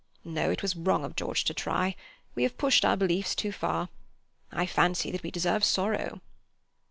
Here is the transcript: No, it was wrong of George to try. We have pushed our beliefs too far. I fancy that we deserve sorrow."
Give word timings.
No, 0.25 0.49
it 0.49 0.63
was 0.63 0.75
wrong 0.75 1.05
of 1.05 1.15
George 1.15 1.43
to 1.43 1.53
try. 1.53 1.95
We 2.33 2.41
have 2.41 2.57
pushed 2.57 2.83
our 2.83 2.97
beliefs 2.97 3.35
too 3.35 3.51
far. 3.51 3.89
I 4.51 4.65
fancy 4.65 5.11
that 5.11 5.21
we 5.21 5.29
deserve 5.29 5.63
sorrow." 5.63 6.21